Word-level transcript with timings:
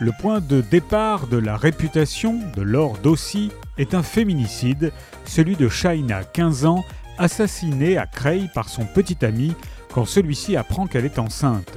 Le 0.00 0.12
point 0.12 0.40
de 0.40 0.60
départ 0.60 1.26
de 1.26 1.38
la 1.38 1.56
réputation 1.56 2.38
de 2.54 2.62
Laure 2.62 2.98
Dossi 3.02 3.50
est 3.78 3.94
un 3.94 4.04
féminicide, 4.04 4.92
celui 5.24 5.56
de 5.56 5.68
Shaina, 5.68 6.22
15 6.22 6.66
ans, 6.66 6.84
assassinée 7.18 7.98
à 7.98 8.06
Creil 8.06 8.48
par 8.54 8.68
son 8.68 8.84
petit 8.84 9.24
ami 9.24 9.54
quand 9.92 10.04
celui-ci 10.04 10.56
apprend 10.56 10.86
qu'elle 10.86 11.04
est 11.04 11.18
enceinte. 11.18 11.76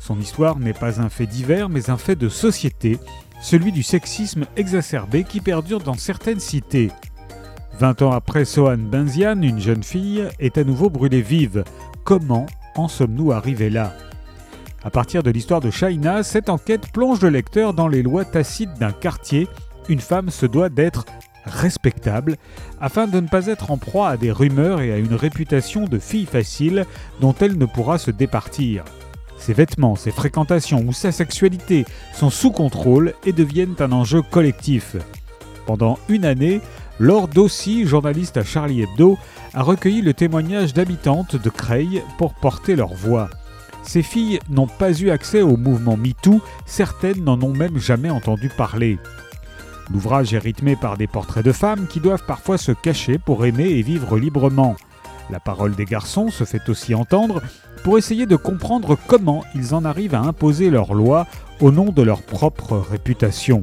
Son 0.00 0.20
histoire 0.20 0.58
n'est 0.58 0.74
pas 0.74 1.00
un 1.00 1.08
fait 1.08 1.26
divers, 1.26 1.70
mais 1.70 1.88
un 1.88 1.96
fait 1.96 2.14
de 2.14 2.28
société, 2.28 2.98
celui 3.40 3.72
du 3.72 3.82
sexisme 3.82 4.44
exacerbé 4.56 5.24
qui 5.24 5.40
perdure 5.40 5.80
dans 5.80 5.94
certaines 5.94 6.40
cités. 6.40 6.90
Vingt 7.78 8.02
ans 8.02 8.12
après 8.12 8.44
Sohan 8.44 8.76
Benzian, 8.76 9.40
une 9.40 9.60
jeune 9.60 9.82
fille 9.82 10.28
est 10.38 10.58
à 10.58 10.64
nouveau 10.64 10.90
brûlée 10.90 11.22
vive. 11.22 11.64
Comment 12.04 12.44
en 12.74 12.88
sommes-nous 12.88 13.32
arrivés 13.32 13.70
là? 13.70 13.94
À 14.86 14.90
partir 14.90 15.24
de 15.24 15.32
l'histoire 15.32 15.60
de 15.60 15.72
Shaina, 15.72 16.22
cette 16.22 16.48
enquête 16.48 16.92
plonge 16.92 17.20
le 17.20 17.28
lecteur 17.28 17.74
dans 17.74 17.88
les 17.88 18.04
lois 18.04 18.24
tacites 18.24 18.78
d'un 18.78 18.92
quartier. 18.92 19.48
Une 19.88 19.98
femme 19.98 20.30
se 20.30 20.46
doit 20.46 20.68
d'être 20.68 21.06
respectable 21.44 22.36
afin 22.80 23.08
de 23.08 23.18
ne 23.18 23.26
pas 23.26 23.48
être 23.48 23.72
en 23.72 23.78
proie 23.78 24.10
à 24.10 24.16
des 24.16 24.30
rumeurs 24.30 24.80
et 24.80 24.92
à 24.92 24.98
une 24.98 25.16
réputation 25.16 25.86
de 25.86 25.98
fille 25.98 26.24
facile 26.24 26.86
dont 27.20 27.34
elle 27.40 27.58
ne 27.58 27.66
pourra 27.66 27.98
se 27.98 28.12
départir. 28.12 28.84
Ses 29.36 29.54
vêtements, 29.54 29.96
ses 29.96 30.12
fréquentations 30.12 30.84
ou 30.86 30.92
sa 30.92 31.10
sexualité 31.10 31.84
sont 32.14 32.30
sous 32.30 32.52
contrôle 32.52 33.14
et 33.24 33.32
deviennent 33.32 33.74
un 33.80 33.90
enjeu 33.90 34.22
collectif. 34.22 34.94
Pendant 35.66 35.98
une 36.08 36.24
année, 36.24 36.60
Laure 37.00 37.26
Dossi, 37.26 37.86
journaliste 37.86 38.36
à 38.36 38.44
Charlie 38.44 38.82
Hebdo, 38.82 39.18
a 39.52 39.64
recueilli 39.64 40.00
le 40.00 40.14
témoignage 40.14 40.74
d'habitantes 40.74 41.34
de 41.34 41.50
Creil 41.50 42.04
pour 42.18 42.34
porter 42.34 42.76
leur 42.76 42.94
voix. 42.94 43.28
Ces 43.86 44.02
filles 44.02 44.40
n'ont 44.50 44.66
pas 44.66 44.92
eu 44.92 45.10
accès 45.10 45.42
au 45.42 45.56
mouvement 45.56 45.96
MeToo, 45.96 46.40
certaines 46.66 47.22
n'en 47.22 47.40
ont 47.40 47.54
même 47.54 47.78
jamais 47.78 48.10
entendu 48.10 48.48
parler. 48.48 48.98
L'ouvrage 49.92 50.34
est 50.34 50.38
rythmé 50.38 50.74
par 50.74 50.96
des 50.96 51.06
portraits 51.06 51.44
de 51.44 51.52
femmes 51.52 51.86
qui 51.86 52.00
doivent 52.00 52.26
parfois 52.26 52.58
se 52.58 52.72
cacher 52.72 53.18
pour 53.18 53.46
aimer 53.46 53.68
et 53.68 53.82
vivre 53.82 54.18
librement. 54.18 54.74
La 55.30 55.38
parole 55.38 55.76
des 55.76 55.84
garçons 55.84 56.30
se 56.30 56.42
fait 56.44 56.68
aussi 56.68 56.94
entendre 56.94 57.40
pour 57.84 57.96
essayer 57.96 58.26
de 58.26 58.34
comprendre 58.34 58.98
comment 59.06 59.44
ils 59.54 59.72
en 59.72 59.84
arrivent 59.84 60.16
à 60.16 60.20
imposer 60.20 60.68
leurs 60.70 60.92
lois 60.92 61.26
au 61.60 61.70
nom 61.70 61.92
de 61.92 62.02
leur 62.02 62.22
propre 62.22 62.76
réputation. 62.76 63.62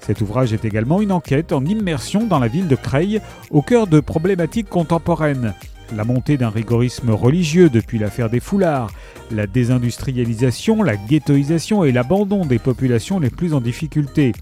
Cet 0.00 0.20
ouvrage 0.20 0.52
est 0.52 0.64
également 0.64 1.00
une 1.00 1.12
enquête 1.12 1.52
en 1.52 1.64
immersion 1.64 2.26
dans 2.26 2.38
la 2.38 2.48
ville 2.48 2.68
de 2.68 2.76
Creil, 2.76 3.20
au 3.50 3.62
cœur 3.62 3.88
de 3.88 4.00
problématiques 4.00 4.68
contemporaines. 4.68 5.54
La 5.94 6.04
montée 6.04 6.38
d'un 6.38 6.48
rigorisme 6.48 7.10
religieux 7.10 7.68
depuis 7.68 7.98
l'affaire 7.98 8.30
des 8.30 8.40
foulards, 8.40 8.90
la 9.30 9.46
désindustrialisation, 9.46 10.82
la 10.82 10.96
ghettoisation 10.96 11.84
et 11.84 11.92
l'abandon 11.92 12.46
des 12.46 12.58
populations 12.58 13.18
les 13.18 13.28
plus 13.28 13.52
en 13.52 13.60
difficulté. 13.60 14.32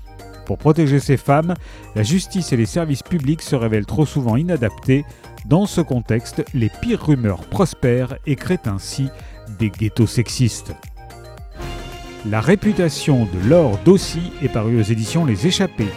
Pour 0.47 0.59
protéger 0.59 1.01
ces 1.01 1.17
femmes, 1.17 1.55
la 1.97 2.03
justice 2.03 2.53
et 2.53 2.57
les 2.57 2.67
services 2.67 3.03
publics 3.03 3.43
se 3.43 3.57
révèlent 3.57 3.87
trop 3.87 4.07
souvent 4.07 4.37
inadaptés. 4.37 5.05
Dans 5.47 5.67
ce 5.67 5.81
contexte, 5.81 6.45
les 6.55 6.71
pires 6.81 7.05
rumeurs 7.05 7.43
prospèrent 7.47 8.17
et 8.27 8.37
créent 8.37 8.67
ainsi 8.67 9.09
des 9.59 9.71
ghettos 9.71 10.07
sexistes. 10.07 10.75
La 12.29 12.41
réputation 12.41 13.27
de 13.27 13.49
Laure 13.49 13.79
Dossi 13.85 14.33
est 14.43 14.49
parue 14.49 14.79
aux 14.79 14.85
éditions 14.85 15.25
Les 15.25 15.47
Échappés. 15.47 15.89